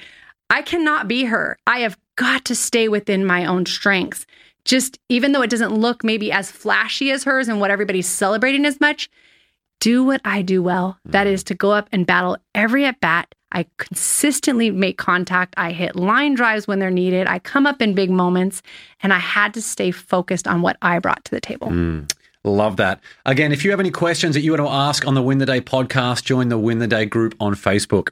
[0.49, 1.57] I cannot be her.
[1.67, 4.25] I have got to stay within my own strengths.
[4.65, 8.65] Just even though it doesn't look maybe as flashy as hers and what everybody's celebrating
[8.65, 9.09] as much,
[9.79, 10.99] do what I do well.
[11.05, 11.31] That mm.
[11.31, 13.33] is to go up and battle every at bat.
[13.51, 15.53] I consistently make contact.
[15.57, 17.27] I hit line drives when they're needed.
[17.27, 18.61] I come up in big moments,
[19.01, 21.69] and I had to stay focused on what I brought to the table.
[22.45, 23.01] Love that.
[23.25, 25.45] Again, if you have any questions that you want to ask on the Win the
[25.45, 28.09] Day podcast, join the Win the Day group on Facebook.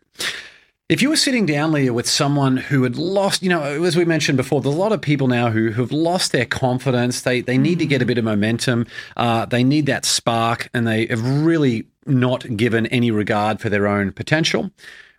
[0.89, 4.06] If you were sitting down, Leah, with someone who had lost, you know, as we
[4.06, 7.21] mentioned before, there's a lot of people now who have lost their confidence.
[7.21, 8.88] They they need to get a bit of momentum.
[9.17, 13.86] Uh, they need that spark, and they have really not given any regard for their
[13.86, 14.71] own potential.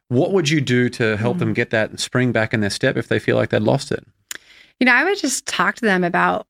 [0.09, 1.55] What would you do to help them mm.
[1.55, 4.05] get that spring back in their step if they feel like they'd lost it?
[4.81, 6.47] You know, I would just talk to them about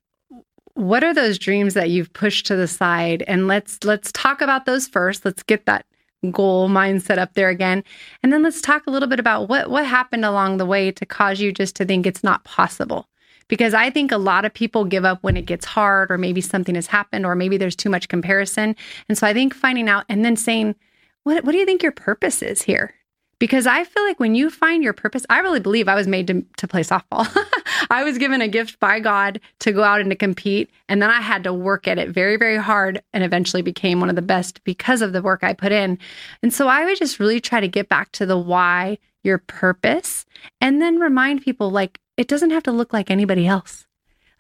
[0.75, 4.65] what are those dreams that you've pushed to the side and let's let's talk about
[4.65, 5.25] those first.
[5.25, 5.85] Let's get that
[6.31, 7.83] goal mindset up there again.
[8.23, 11.07] And then let's talk a little bit about what what happened along the way to
[11.07, 13.09] cause you just to think it's not possible.
[13.49, 16.43] Because I think a lot of people give up when it gets hard or maybe
[16.43, 18.77] something has happened or maybe there's too much comparison.
[19.09, 20.77] And so I think finding out and then saying,
[21.25, 22.95] what what do you think your purpose is here?
[23.39, 26.27] Because I feel like when you find your purpose, I really believe I was made
[26.27, 27.27] to, to play softball.
[27.91, 30.71] I was given a gift by God to go out and to compete.
[30.89, 34.11] And then I had to work at it very, very hard and eventually became one
[34.11, 35.99] of the best because of the work I put in.
[36.43, 40.27] And so I would just really try to get back to the why, your purpose,
[40.61, 43.87] and then remind people like it doesn't have to look like anybody else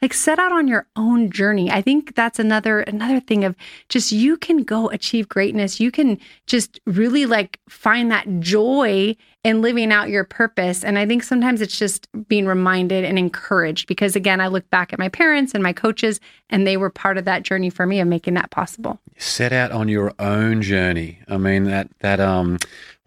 [0.00, 1.70] like set out on your own journey.
[1.70, 3.56] I think that's another another thing of
[3.88, 5.80] just you can go achieve greatness.
[5.80, 10.84] You can just really like find that joy in living out your purpose.
[10.84, 14.92] And i think sometimes it's just being reminded and encouraged because again i look back
[14.92, 18.00] at my parents and my coaches and they were part of that journey for me
[18.00, 19.00] of making that possible.
[19.16, 21.18] Set out on your own journey.
[21.28, 22.58] I mean that that um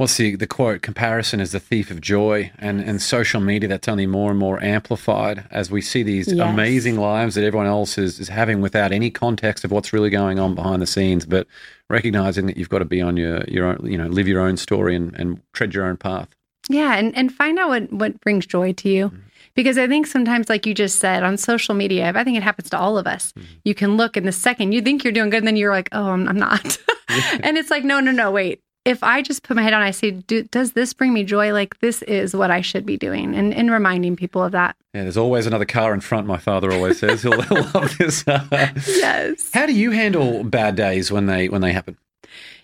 [0.01, 3.87] what's the the quote comparison is the thief of joy and and social media that's
[3.87, 6.49] only more and more amplified as we see these Yes.
[6.49, 10.39] amazing lives that everyone else is is having without any context of what's really going
[10.39, 11.45] on behind the scenes but
[11.87, 14.57] recognizing that you've got to be on your your own you know live your own
[14.57, 16.29] story and and tread your own path.
[16.69, 19.07] Yeah, and and find out what what brings joy to you.
[19.07, 19.17] Mm-hmm.
[19.53, 22.69] Because I think sometimes, like you just said, on social media, I think it happens
[22.69, 23.33] to all of us.
[23.33, 23.47] Mm-hmm.
[23.65, 25.89] You can look in the second you think you're doing good, and then you're like,
[25.91, 26.77] "Oh, I'm, I'm not,"
[27.43, 29.91] and it's like, "No, no, no, wait." If I just put my head on, I
[29.91, 33.35] say, Do, "Does this bring me joy?" Like this is what I should be doing,
[33.35, 34.75] and and reminding people of that.
[34.93, 36.27] Yeah, there's always another car in front.
[36.27, 38.27] My father always says he'll, he'll love this.
[38.27, 39.49] Uh, yes.
[39.53, 41.97] How do you handle bad days when they when they happen?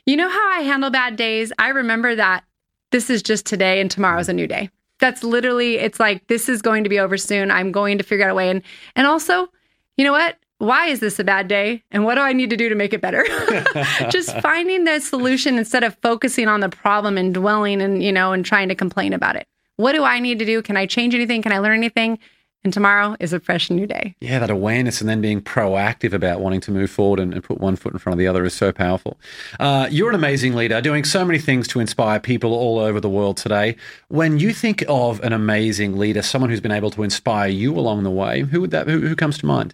[0.05, 1.53] You know how I handle bad days?
[1.59, 2.43] I remember that
[2.91, 4.37] this is just today and tomorrow's a mm.
[4.37, 4.69] new day.
[4.99, 7.51] That's literally it's like this is going to be over soon.
[7.51, 8.63] I'm going to figure out a way and
[8.95, 9.49] and also,
[9.97, 10.37] you know what?
[10.59, 11.83] Why is this a bad day?
[11.91, 13.23] And what do I need to do to make it better?
[14.09, 18.33] just finding the solution instead of focusing on the problem and dwelling and, you know,
[18.33, 19.47] and trying to complain about it.
[19.75, 20.61] What do I need to do?
[20.63, 21.41] Can I change anything?
[21.41, 22.19] Can I learn anything?
[22.67, 24.13] and tomorrow is a fresh new day.
[24.19, 27.59] Yeah, that awareness and then being proactive about wanting to move forward and, and put
[27.59, 29.17] one foot in front of the other is so powerful.
[29.57, 33.09] Uh, you're an amazing leader, doing so many things to inspire people all over the
[33.09, 33.77] world today.
[34.09, 38.03] When you think of an amazing leader, someone who's been able to inspire you along
[38.03, 38.87] the way, who would that?
[38.87, 39.73] Who, who comes to mind?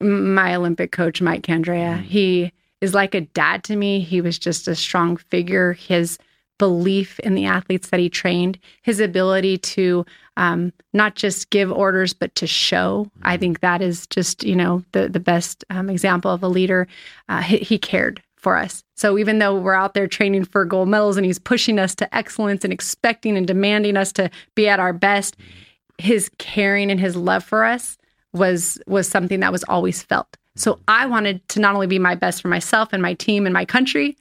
[0.00, 1.98] My Olympic coach, Mike Candrea.
[1.98, 2.02] Mm.
[2.02, 4.00] He is like a dad to me.
[4.00, 5.74] He was just a strong figure.
[5.74, 6.18] His
[6.58, 10.04] belief in the athletes that he trained, his ability to
[10.36, 13.10] um, not just give orders, but to show.
[13.22, 16.86] I think that is just, you know, the, the best um, example of a leader.
[17.30, 18.84] Uh, he, he cared for us.
[18.94, 22.14] So even though we're out there training for gold medals and he's pushing us to
[22.14, 25.36] excellence and expecting and demanding us to be at our best,
[25.96, 27.96] his caring and his love for us
[28.32, 30.36] was was something that was always felt.
[30.56, 33.52] So I wanted to not only be my best for myself and my team and
[33.52, 34.16] my country,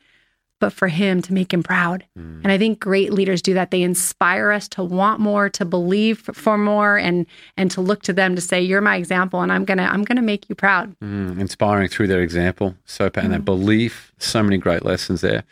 [0.60, 2.06] but for him to make him proud.
[2.18, 2.44] Mm.
[2.44, 3.72] And I think great leaders do that.
[3.72, 7.26] They inspire us to want more, to believe for more and
[7.58, 10.04] and to look to them to say you're my example and I'm going to I'm
[10.04, 10.98] going to make you proud.
[11.00, 12.76] Mm, inspiring through their example.
[12.86, 13.32] So and mm.
[13.32, 15.44] that belief, so many great lessons there.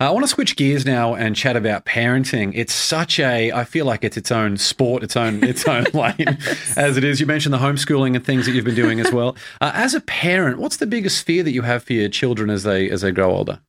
[0.00, 2.52] Uh, I want to switch gears now and chat about parenting.
[2.54, 6.38] It's such a I feel like it's its own sport, its own its own lane
[6.76, 7.20] as it is.
[7.20, 9.36] You mentioned the homeschooling and things that you've been doing as well.
[9.60, 12.64] Uh, as a parent, what's the biggest fear that you have for your children as
[12.64, 13.60] they as they grow older?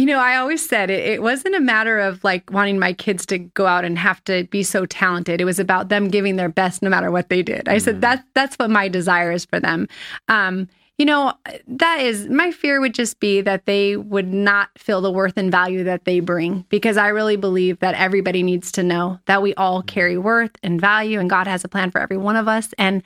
[0.00, 3.26] You know, I always said it, it wasn't a matter of like wanting my kids
[3.26, 5.42] to go out and have to be so talented.
[5.42, 7.68] It was about them giving their best no matter what they did.
[7.68, 7.82] I mm.
[7.82, 9.88] said that that's what my desire is for them.
[10.28, 11.34] Um, you know,
[11.66, 15.50] that is my fear would just be that they would not feel the worth and
[15.50, 19.52] value that they bring because I really believe that everybody needs to know that we
[19.56, 22.72] all carry worth and value and God has a plan for every one of us
[22.78, 23.02] and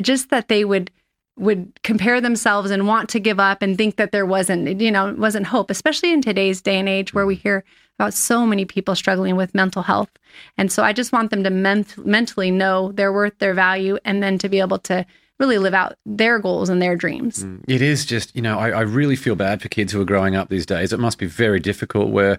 [0.00, 0.90] just that they would
[1.38, 5.14] would compare themselves and want to give up and think that there wasn't you know
[5.14, 7.64] wasn't hope especially in today's day and age where we hear
[7.98, 10.10] about so many people struggling with mental health.
[10.58, 14.22] And so i just want them to ment- mentally know their worth their value and
[14.22, 15.06] then to be able to
[15.38, 17.44] really live out their goals and their dreams.
[17.44, 20.06] Mm, it is just you know I, I really feel bad for kids who are
[20.06, 20.92] growing up these days.
[20.92, 22.38] It must be very difficult where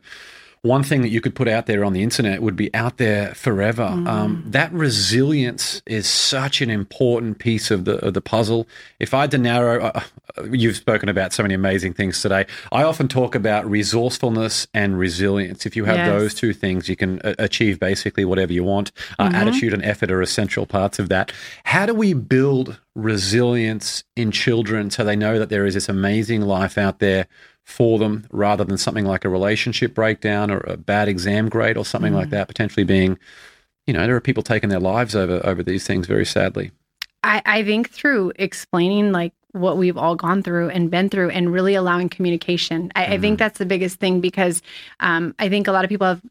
[0.63, 3.35] one thing that you could put out there on the internet would be out there
[3.35, 3.83] forever.
[3.83, 4.07] Mm.
[4.07, 8.65] Um, that resilience is such an important piece of the of the puzzle.
[8.97, 10.01] If I had to narrow, uh,
[10.37, 12.45] uh, you've spoken about so many amazing things today.
[12.71, 15.65] I often talk about resourcefulness and resilience.
[15.65, 16.07] If you have yes.
[16.07, 18.93] those two things, you can uh, achieve basically whatever you want.
[19.19, 19.35] Uh, mm-hmm.
[19.35, 21.33] Attitude and effort are essential parts of that.
[21.65, 26.41] How do we build resilience in children so they know that there is this amazing
[26.41, 27.27] life out there?
[27.65, 31.85] For them rather than something like a relationship breakdown or a bad exam grade or
[31.85, 32.17] something mm.
[32.17, 33.17] like that potentially being
[33.87, 36.71] you know there are people taking their lives over over these things very sadly
[37.23, 41.53] I, I think through explaining like what we've all gone through and been through and
[41.53, 43.05] really allowing communication i, mm.
[43.05, 43.35] I think mm-hmm.
[43.35, 44.61] that's the biggest thing because
[44.99, 46.21] um, i think a lot of people have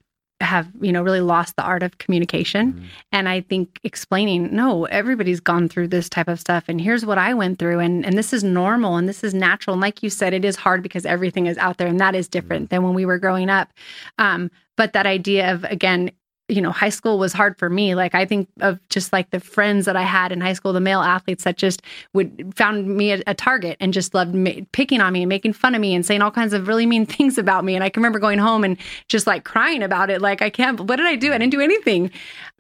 [0.42, 2.84] have you know really lost the art of communication mm-hmm.
[3.12, 7.18] and i think explaining no everybody's gone through this type of stuff and here's what
[7.18, 10.10] i went through and and this is normal and this is natural and like you
[10.10, 12.74] said it is hard because everything is out there and that is different mm-hmm.
[12.76, 13.72] than when we were growing up
[14.18, 16.10] um, but that idea of again
[16.52, 17.94] you know, high school was hard for me.
[17.94, 20.80] Like I think of just like the friends that I had in high school, the
[20.80, 21.80] male athletes that just
[22.12, 25.54] would found me a, a target and just loved ma- picking on me and making
[25.54, 27.74] fun of me and saying all kinds of really mean things about me.
[27.74, 28.76] And I can remember going home and
[29.08, 30.20] just like crying about it.
[30.20, 30.78] Like I can't.
[30.80, 31.32] What did I do?
[31.32, 32.10] I didn't do anything.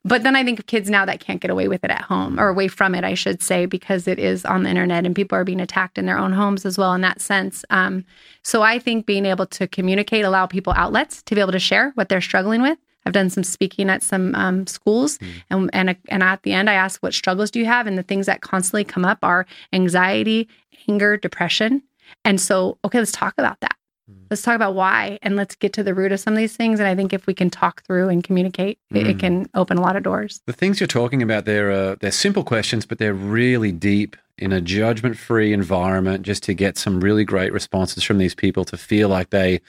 [0.04, 2.40] But then I think of kids now that can't get away with it at home
[2.40, 5.38] or away from it, I should say, because it is on the internet and people
[5.38, 7.64] are being attacked in their own homes as well in that sense.
[7.70, 8.04] Um,
[8.42, 11.92] so I think being able to communicate, allow people outlets to be able to share
[11.94, 15.28] what they're struggling with I've done some speaking at some um, schools, mm.
[15.50, 18.02] and and and at the end, I ask, "What struggles do you have?" And the
[18.02, 20.48] things that constantly come up are anxiety,
[20.88, 21.82] anger, depression.
[22.24, 23.76] And so, okay, let's talk about that.
[24.10, 24.26] Mm.
[24.30, 26.78] Let's talk about why, and let's get to the root of some of these things.
[26.78, 29.00] And I think if we can talk through and communicate, mm.
[29.00, 29.18] it, hmm.
[29.18, 30.40] can open a lot of doors.
[30.46, 34.52] The things you're talking about there are they're simple questions, but they're really deep in
[34.52, 36.24] a judgment-free environment.
[36.24, 39.60] Just to get some really great responses from these people to feel like they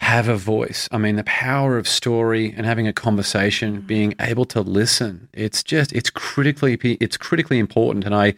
[0.00, 0.88] have a voice.
[0.92, 3.86] I mean, the power of story and having a conversation, mm-hmm.
[3.86, 5.28] being able to listen.
[5.32, 8.34] It's just it's critically it's critically important and I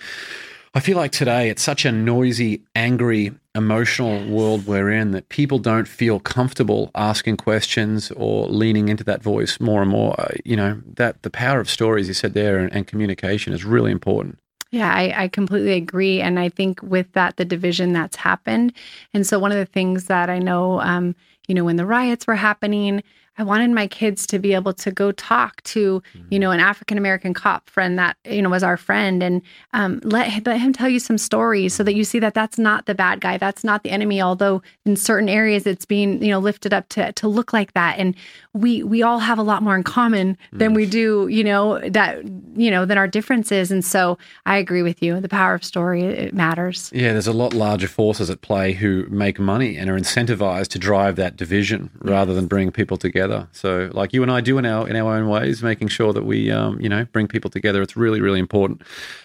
[0.77, 4.29] I feel like today it's such a noisy, angry, emotional yes.
[4.29, 9.59] world we're in that people don't feel comfortable asking questions or leaning into that voice
[9.59, 10.14] more and more.
[10.21, 13.64] Uh, you know, that the power of stories you said there and, and communication is
[13.64, 14.38] really important.
[14.71, 16.21] Yeah, I, I, completely agree.
[16.21, 18.75] And I think with that, the division that's happened.
[19.14, 21.14] And so, one of the things that I know, um,
[21.48, 23.02] you know, when the riots were happening,
[23.38, 26.96] I wanted my kids to be able to go talk to, you know, an African
[26.96, 30.88] American cop friend that you know was our friend, and um, let let him tell
[30.88, 33.83] you some stories so that you see that that's not the bad guy, that's not
[33.83, 34.23] the enemy.
[34.23, 37.98] Although in certain areas it's being you know lifted up to to look like that,
[37.98, 38.15] and
[38.54, 42.25] we we all have a lot more in common than we do, you know, that
[42.56, 43.71] you know than our differences.
[43.71, 45.21] And so I agree with you.
[45.21, 46.90] The power of story it matters.
[46.94, 50.79] Yeah, there's a lot larger forces at play who make money and are incentivized to
[50.79, 53.25] drive that division rather than bring people together.
[53.52, 56.24] So, like you and I do in our in our own ways, making sure that
[56.24, 57.83] we, um, you know, bring people together.
[57.83, 58.83] It's really, really important.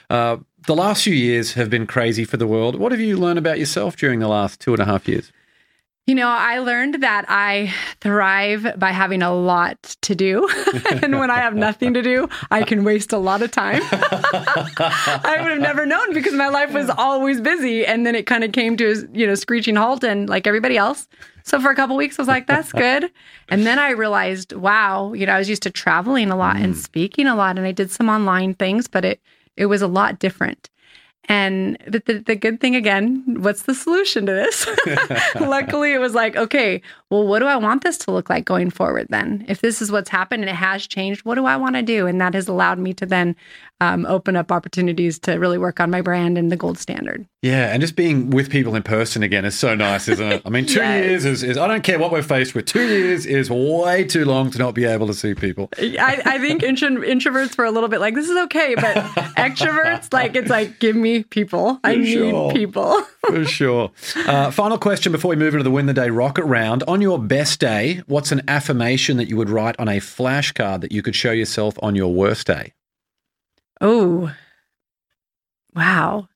[0.10, 0.38] Uh,
[0.68, 2.76] the last few years have been crazy for the world.
[2.76, 5.32] What have you learned about yourself during the last two and a half years?
[6.08, 10.50] You know, I learned that I thrive by having a lot to do.
[11.04, 13.82] and when I have nothing to do, I can waste a lot of time.
[13.92, 17.86] I would have never known because my life was always busy.
[17.86, 20.76] And then it kind of came to a you know, screeching halt and like everybody
[20.76, 21.08] else.
[21.44, 23.12] So for a couple weeks, I was like, that's good.
[23.50, 26.74] And then I realized, wow, you know, I was used to traveling a lot and
[26.74, 26.78] mm.
[26.78, 27.58] speaking a lot.
[27.58, 29.22] And I did some online things, but it
[29.56, 30.71] it was a lot different.
[31.32, 34.68] And the, the, the good thing again, what's the solution to this?
[35.40, 38.70] Luckily, it was like, okay, well, what do I want this to look like going
[38.70, 39.46] forward then?
[39.48, 42.06] If this is what's happened and it has changed, what do I want to do?
[42.06, 43.38] And that has allowed me to then
[43.82, 47.26] um, open up opportunities to really work on my brand and the gold standard.
[47.42, 50.44] Yeah, and just being with people in person again is so nice, isn't it?
[50.46, 51.04] I mean, two Yes.
[51.04, 54.24] years is, is, I don't care what we're faced with, two years is way too
[54.24, 55.70] long to not be able to see people.
[55.80, 58.76] I, I think intro, introverts were a little bit like, this is okay.
[58.76, 58.96] But
[59.36, 61.80] extroverts, like, it's like, give me people.
[61.84, 62.52] I need sure.
[62.54, 63.02] people.
[63.26, 63.92] For sure.
[64.16, 66.84] Uh, final question before we move into the Win the Day rocket round.
[66.84, 70.92] On your best day, what's an affirmation that you would write on a flashcard that
[70.92, 72.74] you could show yourself on your worst day?
[73.82, 74.32] Oh,
[75.74, 76.28] wow.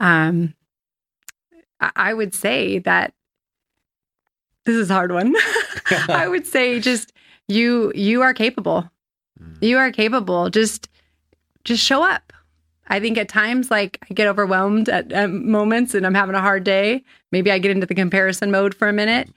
[0.00, 0.54] Um,
[1.80, 3.14] I, would say that
[4.64, 5.34] this is a hard one.
[6.08, 7.12] I would say just
[7.48, 8.90] you you are capable.
[9.60, 10.50] You are capable.
[10.50, 10.88] Just
[11.64, 12.32] just show up.
[12.88, 16.40] I think at times like I get overwhelmed at, at moments and I'm having a
[16.40, 17.04] hard day.
[17.30, 19.30] Maybe I get into the comparison mode for a minute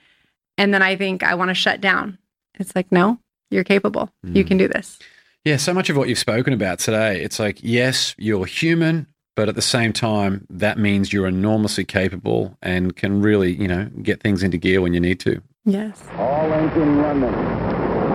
[0.57, 2.17] and then I think I want to shut down.
[2.59, 3.19] It's like no,
[3.51, 4.09] you're capable.
[4.23, 4.97] You can do this.
[5.45, 9.49] Yeah, so much of what you've spoken about today, it's like, yes, you're human, but
[9.49, 14.21] at the same time, that means you're enormously capable and can really, you know, get
[14.21, 15.41] things into gear when you need to.
[15.65, 16.01] Yes.
[16.17, 17.29] All engine running.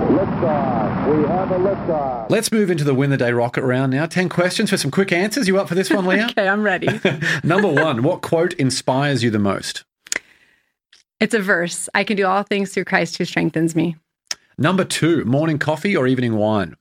[0.08, 1.16] Liftoff.
[1.16, 2.30] We have a liftoff.
[2.30, 4.06] Let's move into the Win the Day rocket round now.
[4.06, 5.46] 10 questions for some quick answers.
[5.46, 6.28] You up for this one, Leah?
[6.30, 6.88] Okay, I'm ready.
[7.44, 9.84] Number one, what quote inspires you the most?
[11.20, 11.90] It's a verse.
[11.92, 13.96] I can do all things through Christ who strengthens me.
[14.56, 16.74] Number two, morning coffee or evening wine?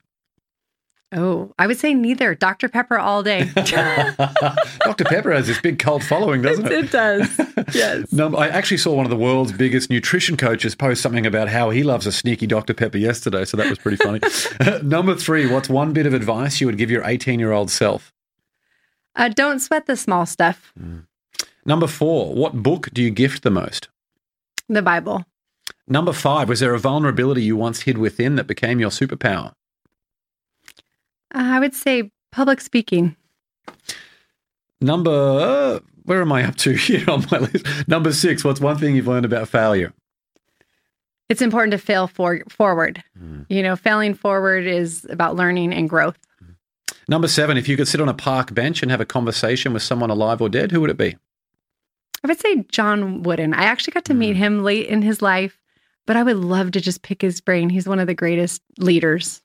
[1.14, 2.36] Oh, I would say neither.
[2.36, 2.68] Dr.
[2.68, 3.49] Pepper all day.
[3.55, 5.05] Dr.
[5.05, 6.72] Pepper has this big cult following, doesn't it?
[6.72, 7.30] it does.
[7.74, 8.12] Yes.
[8.12, 11.70] Number, I actually saw one of the world's biggest nutrition coaches post something about how
[11.70, 12.74] he loves a sneaky Dr.
[12.74, 14.20] Pepper yesterday, so that was pretty funny.
[14.84, 18.14] Number three, what's one bit of advice you would give your 18 year old self?
[19.16, 20.74] Uh, don't sweat the small stuff.
[21.66, 23.88] Number four, what book do you gift the most?
[24.68, 25.26] The Bible.
[25.88, 29.53] Number five, was there a vulnerability you once hid within that became your superpower?
[31.38, 33.15] Uh, I would say public speaking.
[34.81, 37.65] Number, uh, where am I up to here on my list?
[37.88, 39.93] Number six, what's one thing you've learned about failure?
[41.29, 43.03] It's important to fail for, forward.
[43.49, 46.17] You know, failing forward is about learning and growth.
[47.09, 49.83] Number seven, if you could sit on a park bench and have a conversation with
[49.83, 51.17] someone alive or dead, who would it be?
[52.23, 53.53] I would say John Wooden.
[53.53, 55.59] I actually got to meet him late in his life,
[56.05, 57.69] but I would love to just pick his brain.
[57.69, 59.41] He's one of the greatest leaders.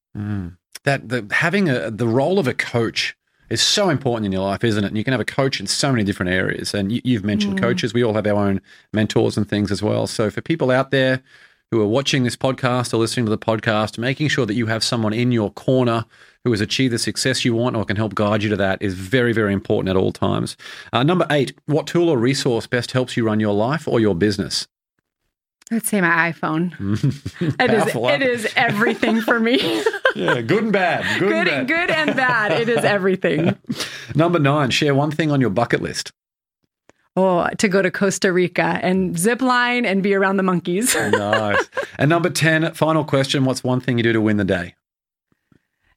[0.85, 3.17] That the having a the role of a coach
[3.53, 4.89] is so important in your life, isn't it?
[4.89, 6.73] And you can have a coach in so many different areas.
[6.73, 7.93] And you, you've mentioned coaches.
[7.93, 8.63] We all have our own
[8.95, 10.07] mentors and things as well.
[10.07, 11.23] So for people out there
[11.71, 14.83] who are watching this podcast or listening to the podcast, making sure that you have
[14.83, 16.07] someone in your corner
[16.45, 18.95] who has achieved the success you want or can help guide you to that is
[18.95, 20.57] very, very important at all times.
[20.93, 24.15] Uh, number eight, what tool or resource best helps you run your life or your
[24.15, 24.67] business?
[25.73, 26.75] I would say my iPhone.
[27.59, 29.83] it, is, it is everything for me.
[30.15, 31.19] Yeah, good and bad.
[31.19, 31.69] Good, and good bad.
[31.69, 32.53] good and bad.
[32.53, 33.57] It is everything.
[34.15, 36.13] Number nine, share one thing on your bucket list.
[37.17, 40.95] Oh, to go to Costa Rica and zip line and be around the monkeys.
[40.95, 41.67] Oh, nice.
[41.99, 44.75] and number 10, final question What's one thing you do to win the day?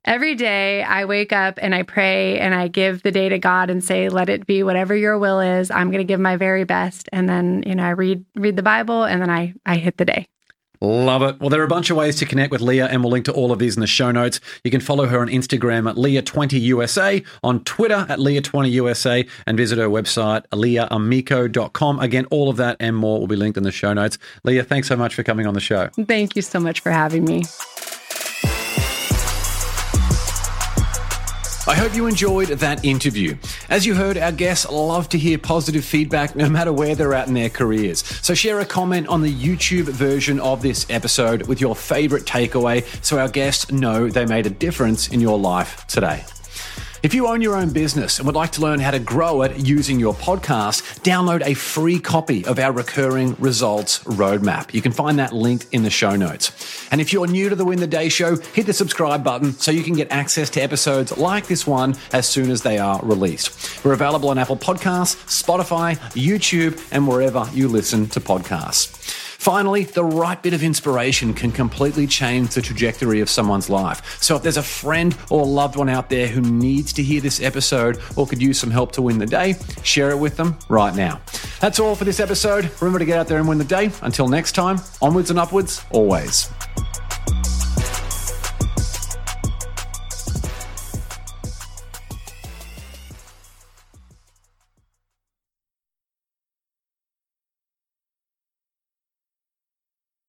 [0.06, 3.72] Every day I wake up and I pray and I give the day to God
[3.72, 5.72] and say, let it be whatever your will is.
[5.72, 7.10] I'm going to give my very best.
[7.12, 10.06] And then, you know, I read, read the Bible and then I, I hit the
[10.06, 10.28] day.
[10.80, 11.40] Love it.
[11.40, 13.32] Well, there are a bunch of ways to connect with Leah, and we'll link to
[13.32, 14.42] all of these in the show notes.
[14.64, 19.88] You can follow her on Instagram at Leah20USA, on Twitter at Leah20USA, and visit her
[19.88, 22.00] website, leahamico.com.
[22.00, 24.18] Again, all of that and more will be linked in the show notes.
[24.44, 25.90] Leah, thanks so much for coming on the show.
[26.06, 27.46] Thank you so much for having me.
[31.68, 33.36] I hope you enjoyed that interview.
[33.70, 37.28] As you heard, our guests love to hear positive feedback no matter where they're at
[37.28, 38.04] in their careers.
[38.22, 42.86] So share a comment on the YouTube version of this episode with your favorite takeaway
[43.04, 46.24] so our guests know they made a difference in your life today.
[47.06, 49.58] If you own your own business and would like to learn how to grow it
[49.58, 54.74] using your podcast, download a free copy of our recurring results roadmap.
[54.74, 56.52] You can find that linked in the show notes.
[56.90, 59.70] And if you're new to the Win the Day show, hit the subscribe button so
[59.70, 63.86] you can get access to episodes like this one as soon as they are released.
[63.86, 69.25] We're available on Apple Podcasts, Spotify, YouTube, and wherever you listen to podcasts.
[69.46, 74.20] Finally, the right bit of inspiration can completely change the trajectory of someone's life.
[74.20, 77.40] So if there's a friend or loved one out there who needs to hear this
[77.40, 80.96] episode or could use some help to win the day, share it with them right
[80.96, 81.22] now.
[81.60, 82.72] That's all for this episode.
[82.82, 83.92] Remember to get out there and win the day.
[84.02, 86.50] Until next time, onwards and upwards, always.